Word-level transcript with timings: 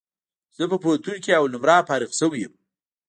زه 0.57 0.63
په 0.71 0.77
پوهنتون 0.83 1.17
کي 1.23 1.31
اول 1.37 1.49
نمره 1.55 1.77
فارغ 1.87 2.11
سوی 2.19 2.39
یم 2.43 2.53